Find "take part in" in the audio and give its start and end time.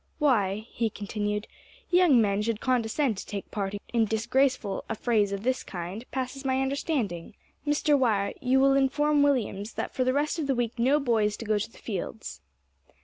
3.27-4.05